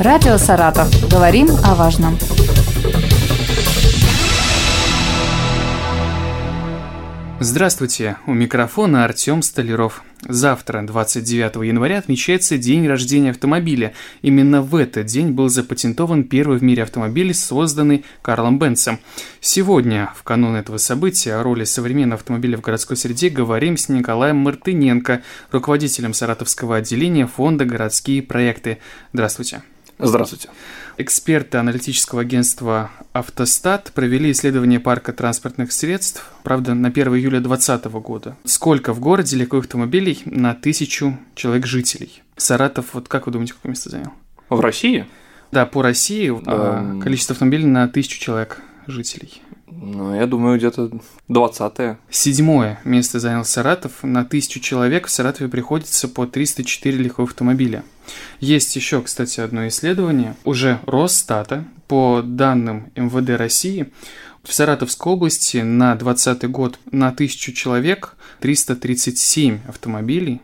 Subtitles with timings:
[0.00, 0.88] Радио «Саратов».
[1.10, 2.16] Говорим о важном.
[7.38, 10.02] Здравствуйте, у микрофона Артем Столяров.
[10.26, 13.92] Завтра, 29 января, отмечается день рождения автомобиля.
[14.22, 19.00] Именно в этот день был запатентован первый в мире автомобиль, созданный Карлом Бенцем.
[19.42, 24.38] Сегодня, в канун этого события, о роли современного автомобиля в городской среде говорим с Николаем
[24.38, 25.20] Мартыненко,
[25.52, 28.78] руководителем Саратовского отделения фонда «Городские проекты».
[29.12, 29.60] Здравствуйте.
[30.02, 30.48] Здравствуйте.
[30.96, 38.36] Эксперты аналитического агентства «Автостат» провели исследование парка транспортных средств, правда, на 1 июля 2020 года.
[38.44, 42.22] Сколько в городе легковых автомобилей на тысячу человек-жителей?
[42.36, 44.12] Саратов, вот как вы думаете, какое место занял?
[44.48, 45.06] В России?
[45.52, 47.00] Да, по России эм...
[47.02, 49.42] количество автомобилей на тысячу человек-жителей.
[49.70, 50.90] Ну, я думаю, где-то
[51.28, 51.98] 20-е.
[52.10, 54.02] Седьмое место занял Саратов.
[54.02, 57.84] На тысячу человек в Саратове приходится по 304 легковых автомобиля.
[58.40, 63.92] Есть еще, кстати, одно исследование, уже Росстата, по данным МВД России,
[64.42, 70.40] в Саратовской области на 2020 год на тысячу человек 337 автомобилей.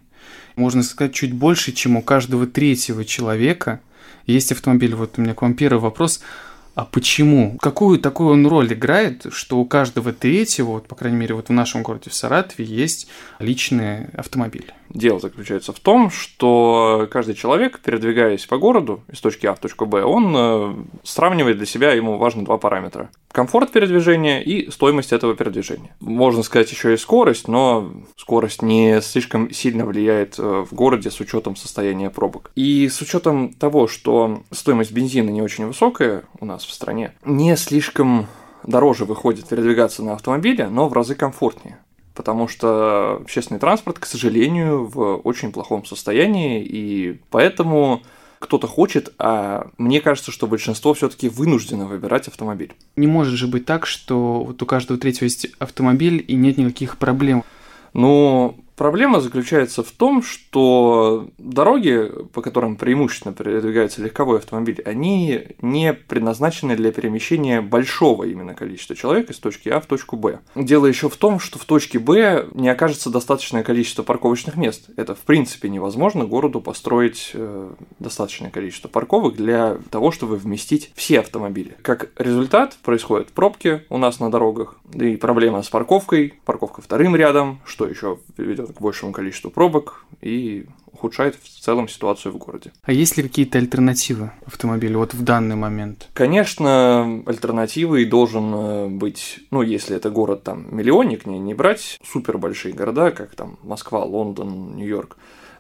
[0.55, 3.81] Можно сказать, чуть больше, чем у каждого третьего человека
[4.27, 4.95] есть автомобиль.
[4.95, 6.20] Вот у меня к вам первый вопрос–
[6.77, 7.56] а почему?
[7.56, 11.52] Какую такую он роль играет, что у каждого третьего, вот, по крайней мере, вот в
[11.52, 14.74] нашем городе, в Саратове, есть личный автомобиль?
[14.91, 19.87] Дело заключается в том, что каждый человек, передвигаясь по городу из точки А в точку
[19.87, 23.11] Б, он э, сравнивает для себя, ему важны два параметра.
[23.33, 25.95] Комфорт передвижения и стоимость этого передвижения.
[26.01, 31.21] Можно сказать еще и скорость, но скорость не слишком сильно влияет э, в городе с
[31.21, 32.50] учетом состояния пробок.
[32.55, 37.56] И с учетом того, что стоимость бензина не очень высокая у нас в стране, не
[37.56, 38.27] слишком
[38.62, 41.78] дороже выходит передвигаться на автомобиле, но в разы комфортнее
[42.17, 48.03] потому что общественный транспорт, к сожалению, в очень плохом состоянии, и поэтому
[48.39, 52.72] кто-то хочет, а мне кажется, что большинство все-таки вынуждено выбирать автомобиль.
[52.97, 56.99] Не может же быть так, что вот у каждого третьего есть автомобиль и нет никаких
[56.99, 57.44] проблем.
[57.93, 65.94] Ну, Проблема заключается в том, что дороги, по которым преимущественно передвигается легковой автомобиль, они не
[65.94, 70.41] предназначены для перемещения большого именно количества человек из точки А в точку Б.
[70.54, 74.91] Дело еще в том, что в точке Б не окажется достаточное количество парковочных мест.
[74.97, 81.20] Это в принципе невозможно городу построить э, достаточное количество парковок для того, чтобы вместить все
[81.20, 81.76] автомобили.
[81.81, 87.60] Как результат происходят пробки у нас на дорогах, и проблема с парковкой, парковка вторым рядом,
[87.65, 90.66] что еще ведет к большему количеству пробок и
[90.97, 92.72] ухудшает в целом ситуацию в городе.
[92.82, 96.09] А есть ли какие-то альтернативы автомобилю вот в данный момент?
[96.15, 102.38] Конечно, альтернативой должен э, быть, ну, если это город там миллионник, не, не брать супер
[102.38, 105.16] большие города, как там Москва, Лондон, Нью-Йорк,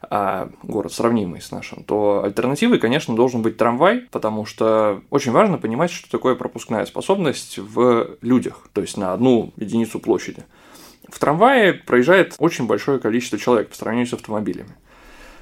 [0.08, 5.58] а город сравнимый с нашим, то альтернативой, конечно, должен быть трамвай, потому что очень важно
[5.58, 10.44] понимать, что такое пропускная способность в людях, то есть на одну единицу площади.
[11.08, 14.70] В трамвае проезжает очень большое количество человек по сравнению с автомобилями.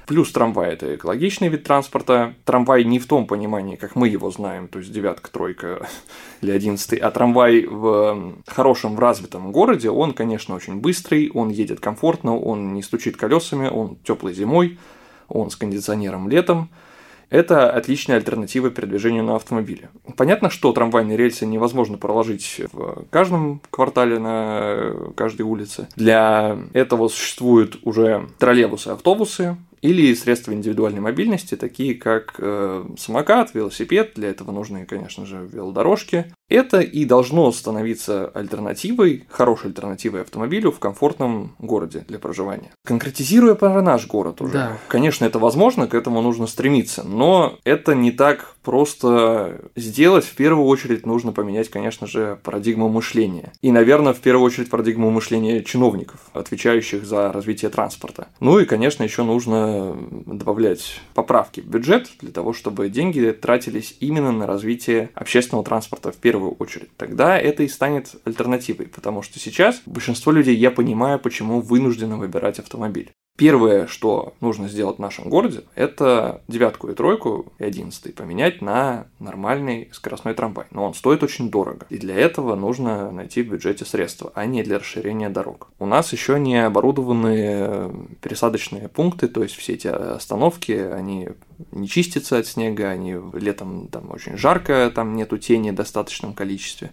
[0.05, 2.35] Плюс трамвай– это экологичный вид транспорта.
[2.43, 5.87] Трамвай не в том понимании, как мы его знаем, то есть девятка, тройка
[6.41, 11.79] или одиннадцатый, а трамвай в хорошем, в развитом городе, он, конечно, очень быстрый, он едет
[11.79, 14.77] комфортно, он не стучит колесами, он теплый зимой,
[15.27, 16.69] он с кондиционером летом–
[17.29, 19.89] это отличная альтернатива передвижению на автомобиле.
[20.17, 25.87] Понятно, что трамвайные рельсы невозможно проложить в каждом квартале на каждой улице.
[25.95, 34.13] Для этого существуют уже троллейбусы, автобусы, или средства индивидуальной мобильности, такие как э, самокат, велосипед,
[34.15, 36.33] для этого нужны, конечно же, велодорожки.
[36.47, 42.71] Это и должно становиться альтернативой, хорошей альтернативой автомобилю в комфортном городе для проживания.
[42.85, 44.77] Конкретизируя про наш город уже, да.
[44.87, 50.25] конечно, это возможно, к этому нужно стремиться, но это не так просто сделать.
[50.25, 53.53] В первую очередь нужно поменять, конечно же, парадигму мышления.
[53.61, 58.27] И, наверное, в первую очередь парадигму мышления чиновников, отвечающих за развитие транспорта.
[58.39, 59.95] Ну и, конечно, еще нужно
[60.25, 66.17] добавлять поправки в бюджет для того, чтобы деньги тратились именно на развитие общественного транспорта в
[66.17, 66.95] первую очередь.
[66.97, 72.59] Тогда это и станет альтернативой, потому что сейчас большинство людей, я понимаю, почему вынуждены выбирать
[72.59, 73.11] автомобиль.
[73.37, 79.07] Первое, что нужно сделать в нашем городе, это девятку и тройку и одиннадцатый поменять на
[79.19, 80.67] нормальный скоростной трамвай.
[80.71, 81.85] Но он стоит очень дорого.
[81.89, 85.67] И для этого нужно найти в бюджете средства, а не для расширения дорог.
[85.79, 87.91] У нас еще не оборудованы
[88.21, 91.29] пересадочные пункты, то есть все эти остановки, они
[91.71, 96.91] не чистятся от снега, они летом там очень жарко, там нету тени в достаточном количестве.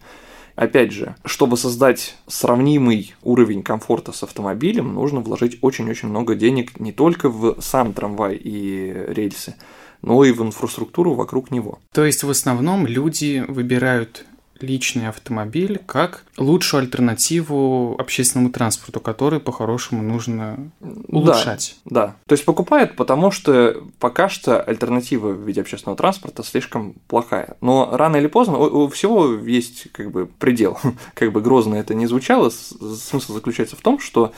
[0.63, 6.93] Опять же, чтобы создать сравнимый уровень комфорта с автомобилем, нужно вложить очень-очень много денег не
[6.93, 9.57] только в сам трамвай и рельсы,
[10.03, 11.81] но и в инфраструктуру вокруг него.
[11.93, 14.25] То есть в основном люди выбирают
[14.63, 20.71] личный автомобиль как лучшую альтернативу общественному транспорту, который по-хорошему нужно
[21.09, 21.77] улучшать.
[21.85, 22.17] Да, да.
[22.27, 27.57] То есть покупают, потому что пока что альтернатива в виде общественного транспорта слишком плохая.
[27.61, 30.79] Но рано или поздно у, у всего есть как бы предел.
[31.15, 34.33] как бы грозно это не звучало, смысл заключается в том, что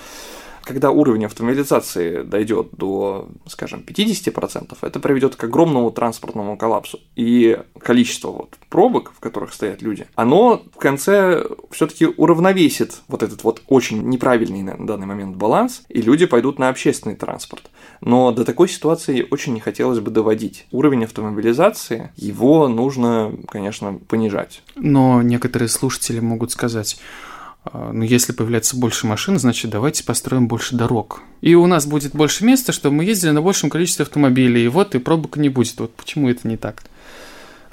[0.65, 6.99] когда уровень автомобилизации дойдет до, скажем, 50%, это приведет к огромному транспортному коллапсу.
[7.17, 13.45] И количество вот пробок, в которых стоят люди, оно в конце все-таки уравновесит вот этот
[13.45, 17.71] вот очень неправильный на данный момент баланс, и люди пойдут на общественный транспорт.
[18.01, 20.67] Но до такой ситуации очень не хотелось бы доводить.
[20.71, 24.63] Уровень автомобилизации, его нужно, конечно, понижать.
[24.77, 26.99] Но некоторые слушатели могут сказать,
[27.65, 31.23] а, ну, если появляется больше машин, значит, давайте построим больше дорог.
[31.41, 34.95] И у нас будет больше места, чтобы мы ездили на большем количестве автомобилей, и вот
[34.95, 35.79] и пробок не будет.
[35.81, 36.83] Вот почему это не так?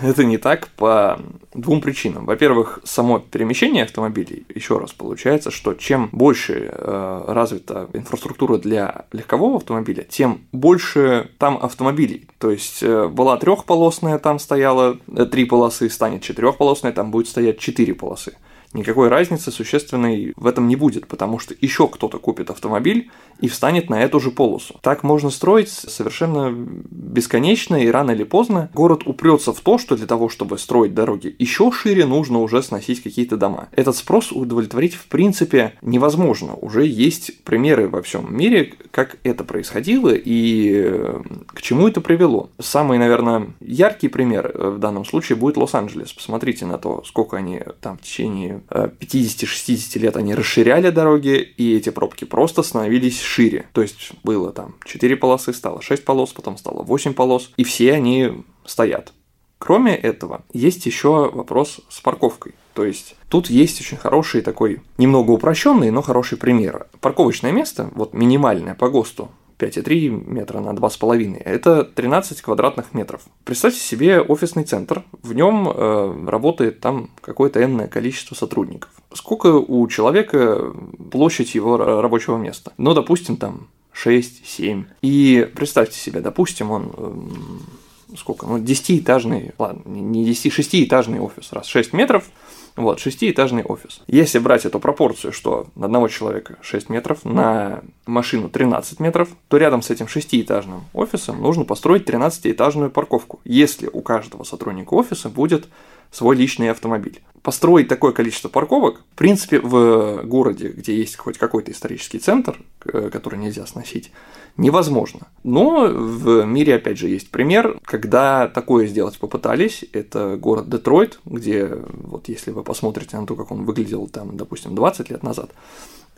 [0.01, 1.19] Это не так по
[1.53, 2.25] двум причинам.
[2.25, 9.57] Во-первых, само перемещение автомобилей, еще раз получается, что чем больше э, развита инфраструктура для легкового
[9.57, 12.27] автомобиля, тем больше там автомобилей.
[12.39, 17.59] То есть э, была трехполосная, там стояло э, три полосы, станет четырехполосная, там будет стоять
[17.59, 18.33] четыре полосы
[18.73, 23.09] никакой разницы существенной в этом не будет, потому что еще кто-то купит автомобиль
[23.39, 24.75] и встанет на эту же полосу.
[24.81, 30.07] Так можно строить совершенно бесконечно, и рано или поздно город упрется в то, что для
[30.07, 33.69] того, чтобы строить дороги еще шире, нужно уже сносить какие-то дома.
[33.71, 36.53] Этот спрос удовлетворить в принципе невозможно.
[36.53, 42.49] Уже есть примеры во всем мире, как это происходило и э, к чему это привело.
[42.59, 46.13] Самый, наверное, яркий пример в данном случае будет Лос-Анджелес.
[46.13, 51.89] Посмотрите на то, сколько они там в течение 50-60 лет они расширяли дороги, и эти
[51.89, 53.67] пробки просто становились шире.
[53.73, 57.93] То есть было там 4 полосы, стало 6 полос, потом стало 8 полос, и все
[57.93, 59.13] они стоят.
[59.57, 62.55] Кроме этого, есть еще вопрос с парковкой.
[62.73, 66.87] То есть тут есть очень хороший такой, немного упрощенный, но хороший пример.
[66.99, 69.29] Парковочное место, вот минимальное по ГОСТу,
[69.61, 71.37] 5,3 метра на 2,5.
[71.43, 73.21] Это 13 квадратных метров.
[73.43, 78.89] Представьте себе офисный центр, в нем э, работает там какое-то энное количество сотрудников.
[79.13, 80.73] Сколько у человека
[81.11, 82.73] площадь его рабочего места?
[82.77, 84.85] Ну, допустим, там 6-7.
[85.01, 88.47] И представьте себе, допустим, он э, сколько?
[88.47, 92.29] Ну, 10-этажный, ладно, не 10, 6-этажный офис, раз 6 метров,
[92.75, 94.01] вот, шестиэтажный офис.
[94.07, 99.57] Если брать эту пропорцию, что на одного человека 6 метров, на машину 13 метров, то
[99.57, 105.67] рядом с этим шестиэтажным офисом нужно построить 13-этажную парковку, если у каждого сотрудника офиса будет
[106.11, 107.21] свой личный автомобиль.
[107.41, 113.09] Построить такое количество парковок, в принципе, в городе, где есть хоть какой-то исторический центр, э,
[113.11, 114.11] который нельзя сносить,
[114.57, 115.27] невозможно.
[115.43, 119.83] Но в мире, опять же, есть пример, когда такое сделать попытались.
[119.91, 124.75] Это город Детройт, где, вот если вы посмотрите на то, как он выглядел там, допустим,
[124.75, 125.51] 20 лет назад,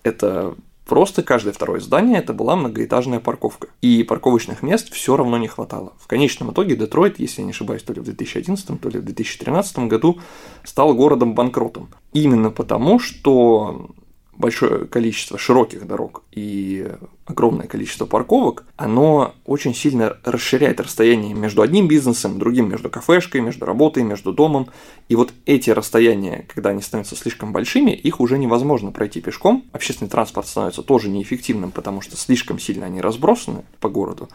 [0.04, 3.70] это Просто каждое второе здание это была многоэтажная парковка.
[3.82, 5.94] И парковочных мест все равно не хватало.
[5.98, 9.04] В конечном итоге Детройт, если я не ошибаюсь, то ли в 2011, то ли в
[9.06, 10.20] 2013 году
[10.64, 11.90] стал городом-банкротом.
[12.12, 13.92] Именно потому, что
[14.38, 16.92] большое количество широких дорог и
[17.26, 23.66] огромное количество парковок, оно очень сильно расширяет расстояние между одним бизнесом, другим между кафешкой, между
[23.66, 24.70] работой, между домом.
[25.08, 29.66] И вот эти расстояния, когда они становятся слишком большими, их уже невозможно пройти пешком.
[29.72, 34.30] Общественный транспорт становится тоже неэффективным, потому что слишком сильно они разбросаны по городу.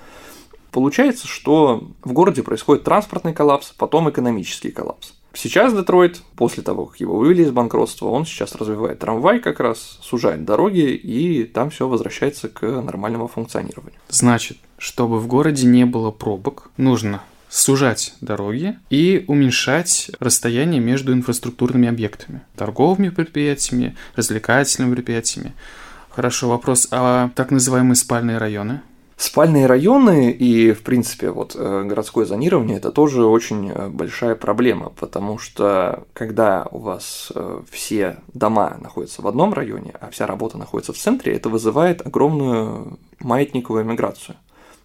[0.70, 5.14] Получается, что в городе происходит транспортный коллапс, потом экономический коллапс.
[5.40, 10.00] Сейчас Детройт, после того, как его вывели из банкротства, он сейчас развивает трамвай как раз,
[10.02, 14.00] сужает дороги, и там все возвращается к нормальному функционированию.
[14.08, 21.86] Значит, чтобы в городе не было пробок, нужно сужать дороги и уменьшать расстояние между инфраструктурными
[21.86, 25.52] объектами, торговыми предприятиями, развлекательными предприятиями.
[26.10, 28.80] Хорошо, вопрос, а так называемые спальные районы?
[29.18, 34.90] Спальные районы и, в принципе, вот э, городское зонирование– это тоже очень э, большая проблема,
[34.90, 40.56] потому что когда у вас э, все дома находятся в одном районе, а вся работа
[40.56, 44.36] находится в центре, это вызывает огромную маятниковую миграцию.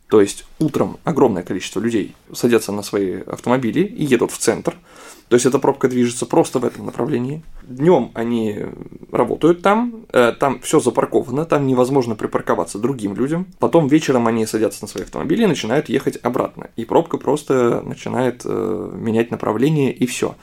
[0.10, 4.76] То есть утром огромное количество людей садятся на свои автомобили и едут в центр–
[5.34, 7.42] то есть эта пробка движется просто в этом направлении.
[7.64, 8.66] Днем они
[9.12, 13.48] работают там, э, там все запарковано, там невозможно припарковаться другим людям.
[13.58, 16.70] Потом вечером они садятся на свои автомобили и начинают ехать обратно.
[16.76, 20.36] И пробка просто начинает э, менять направление и все.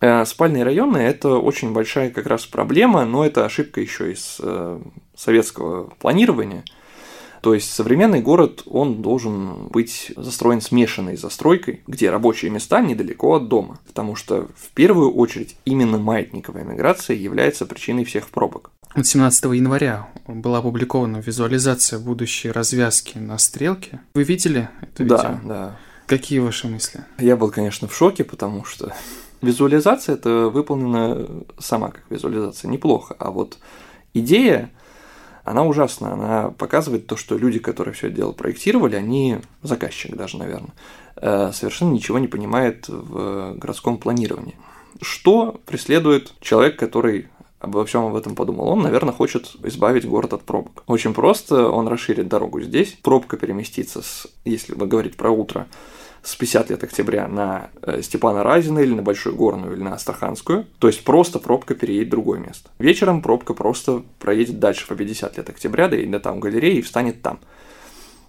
[0.00, 4.40] Э, спальные районы– это очень большая как раз проблема, но это ошибка еще из
[5.16, 6.62] советского планирования–
[7.44, 13.48] То есть современный город, он должен быть застроен смешанной застройкой, где рабочие места недалеко от
[13.48, 18.70] дома, потому что в первую очередь именно маятниковая миграция является причиной всех пробок.
[18.96, 24.00] 17 января была опубликована визуализация будущей развязки на стрелке.
[24.14, 25.16] Вы видели это видео?
[25.18, 25.76] Да, да.
[26.06, 27.04] Какие ваши мысли?
[27.18, 28.94] Я был, конечно, в шоке, потому что
[29.42, 33.58] визуализация это выполнена сама как визуализация неплохо, а вот
[34.14, 34.70] идея
[35.44, 36.12] она ужасна.
[36.12, 40.72] Она показывает то, что люди, которые все это дело проектировали, они, заказчик даже, наверное,
[41.16, 44.56] э, совершенно ничего не понимает в городском планировании.
[45.00, 47.28] Что преследует человек, который
[47.64, 48.68] обо всем об этом подумал.
[48.68, 50.84] Он, наверное, хочет избавить город от пробок.
[50.86, 55.66] Очень просто, он расширит дорогу здесь, пробка переместится, с, если вы говорите про утро,
[56.24, 60.66] с 50 лет октября на э, Степана Разина или на Большую Горную или на Астраханскую.
[60.78, 62.70] То есть просто пробка переедет в другое место.
[62.78, 66.82] Вечером пробка просто проедет дальше по 50 лет октября, да и до там галереи и
[66.82, 67.38] встанет там.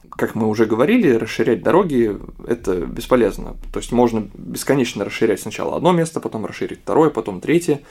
[0.09, 3.55] Как мы уже говорили, расширять дороги– это бесполезно.
[3.73, 7.81] То есть можно бесконечно расширять сначала одно место, потом расширить второе, потом третье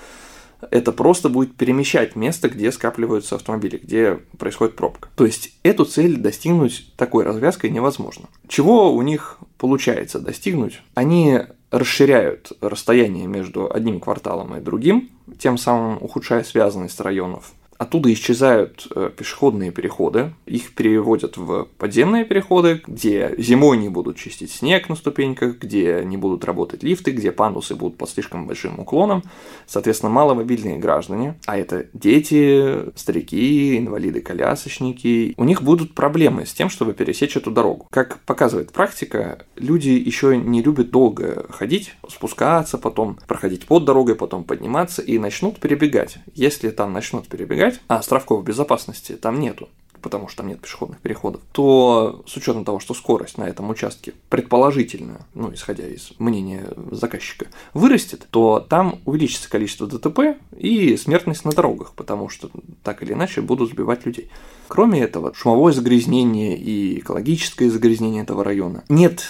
[0.71, 5.09] это просто будет перемещать место, где скапливаются автомобили, где происходит пробка.
[5.17, 8.29] То есть эту цель достигнуть такой развязкой невозможно.
[8.49, 10.81] Чего у них получается достигнуть?
[10.95, 11.41] Они
[11.71, 19.11] расширяют расстояние между одним кварталом и другим, тем самым ухудшая связанность районов Оттуда исчезают э,
[19.17, 25.59] пешеходные переходы, их переводят в подземные переходы, где зимой не будут чистить снег на ступеньках,
[25.59, 29.23] где не будут работать лифты, где пандусы будут под слишком большим уклоном.
[29.67, 36.93] Соответственно, маломобильные граждане, а это дети, старики, инвалиды-колясочники, у них будут проблемы с тем, чтобы
[36.93, 37.87] пересечь эту дорогу.
[37.91, 44.45] Как показывает практика, люди еще не любят долго ходить, спускаться, потом проходить под дорогой, потом
[44.45, 46.19] подниматься и начнут перебегать.
[46.35, 49.69] Если там начнут перебегать, перебегать, а островков безопасности там нету,
[50.01, 54.15] потому что там нет пешеходных переходов, то с учетом того, что скорость на этом участке
[54.29, 61.53] предположительно, ну, исходя из мнения заказчика, вырастет, то там увеличится количество ДТП и смертность на
[61.53, 62.51] дорогах, потому что
[62.83, 64.31] так или иначе будут сбивать людей.
[64.69, 68.85] Кроме этого, шумовое загрязнение и экологическое загрязнение этого района.
[68.89, 69.25] Нет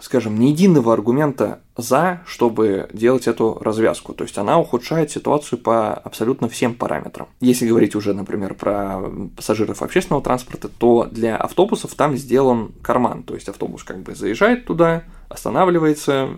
[0.00, 4.12] скажем, ни единого аргумента за, чтобы делать эту развязку.
[4.12, 7.28] То есть она ухудшает ситуацию по абсолютно всем параметрам.
[7.40, 9.00] Если говорить уже, например, про
[9.36, 13.22] пассажиров общественного транспорта, то для автобусов там сделан карман.
[13.22, 16.30] То есть автобус как бы заезжает туда, останавливается,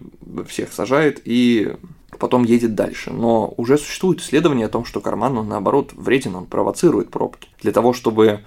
[0.47, 1.75] всех сажает и
[2.19, 3.11] потом едет дальше.
[3.11, 7.49] Но уже существует исследование о том, что карман, он наоборот вреден, он провоцирует пробки.
[7.63, 8.41] Для того, чтобы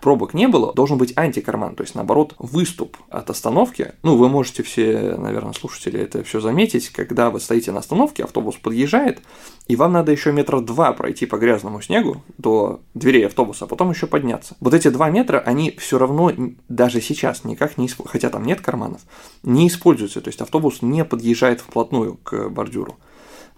[0.00, 3.92] пробок не было, должен быть антикарман, то есть наоборот выступ от остановки.
[4.02, 8.56] Ну, вы можете все, наверное, слушатели это все заметить, когда вы стоите на остановке, автобус
[8.56, 9.20] подъезжает,
[9.68, 13.90] и вам надо еще метра два пройти по грязному снегу до дверей автобуса, а потом
[13.90, 14.56] еще подняться.
[14.60, 16.32] Вот эти два метра, они все равно
[16.68, 19.00] даже сейчас никак не используются, хотя там нет карманов,
[19.42, 22.96] не используются, то есть автобус не подъезжает вплотную к бордюру.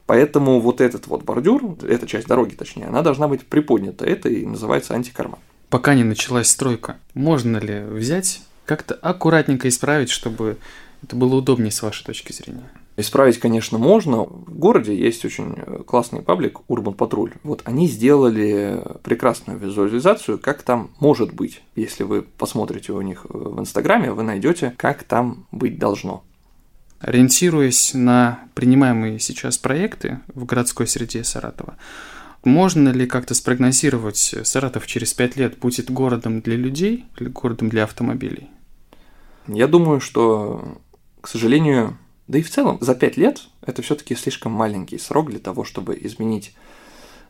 [0.06, 4.04] Поэтому вот этот вот бордюр, эта часть дороги точнее, она должна быть приподнята.
[4.04, 5.38] Это и называется антикарман
[5.72, 10.58] пока не началась стройка, можно ли взять, как-то аккуратненько исправить, чтобы
[11.02, 12.68] это было удобнее с вашей точки зрения?
[12.98, 14.18] Исправить, конечно, можно.
[14.18, 15.54] В городе есть очень
[15.86, 17.32] классный паблик Urban Patrol.
[17.42, 21.62] Вот они сделали прекрасную визуализацию, как там может быть.
[21.74, 26.22] Если вы посмотрите у них в Инстаграме, вы найдете, как там быть должно.
[27.00, 31.78] Ориентируясь на принимаемые сейчас проекты в городской среде Саратова,
[32.44, 37.84] можно ли как-то спрогнозировать, Саратов через пять лет будет городом для людей или городом для
[37.84, 38.50] автомобилей?
[39.46, 40.78] Я думаю, что,
[41.20, 45.38] к сожалению, да и в целом, за пять лет это все-таки слишком маленький срок для
[45.38, 46.54] того, чтобы изменить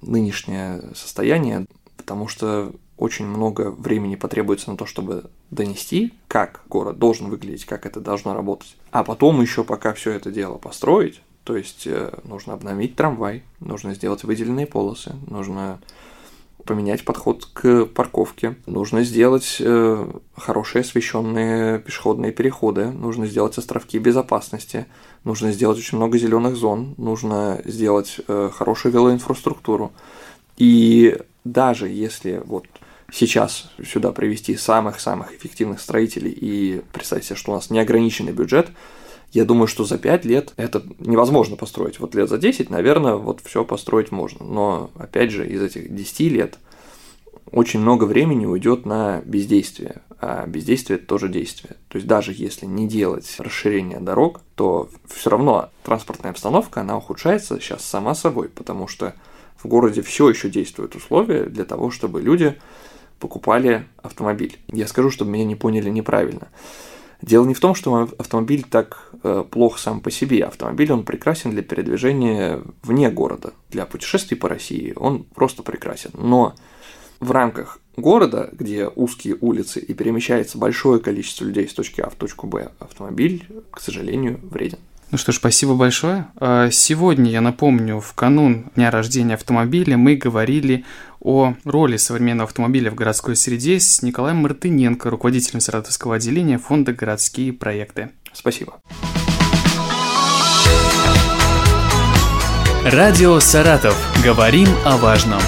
[0.02, 1.66] нынешнее состояние,
[1.96, 7.86] потому что очень много времени потребуется на то, чтобы донести, как город должен выглядеть, как
[7.86, 8.76] это должно работать.
[8.90, 13.94] А потом еще пока все это дело построить, то есть э, нужно обновить трамвай, нужно
[13.94, 15.80] сделать выделенные полосы, нужно
[16.64, 24.86] поменять подход к парковке, нужно сделать э, хорошие освещенные пешеходные переходы, нужно сделать островки безопасности,
[25.24, 29.92] нужно сделать очень много зеленых зон, нужно сделать э, хорошую велоинфраструктуру.
[30.56, 32.66] И даже если вот
[33.10, 38.70] сейчас сюда привести самых-самых эффективных строителей и представить себе, что у нас неограниченный бюджет,
[39.32, 41.98] я думаю, что за 5 лет это невозможно построить.
[41.98, 44.44] Вот лет за 10, наверное, вот все построить можно.
[44.44, 46.58] Но, опять же, из этих 10 лет
[47.50, 51.76] очень много времени уйдет на бездействие, а бездействие это тоже действие.
[51.88, 57.58] То есть даже если не делать расширение дорог, то все равно транспортная обстановка, она ухудшается
[57.60, 59.14] сейчас сама собой, потому что
[59.56, 62.58] в городе все еще действуют условия для того, чтобы люди
[63.18, 64.58] покупали автомобиль.
[64.68, 66.48] Я скажу, чтобы меня не поняли неправильно.
[67.22, 70.44] Дело не в том, что автомобиль так э, плохо сам по себе.
[70.44, 73.52] Автомобиль, он прекрасен для передвижения вне города.
[73.70, 76.10] Для путешествий по России он просто прекрасен.
[76.14, 76.54] Но
[77.20, 82.16] в рамках города, где узкие улицы и перемещается большое количество людей с точки А в
[82.16, 84.78] точку Б, автомобиль, к сожалению, вреден.
[85.12, 86.28] Ну что ж, спасибо большое.
[86.36, 90.86] А, сегодня, я напомню, в канун дня рождения автомобиля мы говорили
[91.20, 97.52] о роли современного автомобиля в городской среде с Николаем Мартыненко, руководителем Саратовского отделения фонда «Городские
[97.52, 98.12] проекты».
[98.32, 98.80] Спасибо.
[102.86, 103.94] Радио «Саратов».
[104.24, 105.42] Говорим о важном.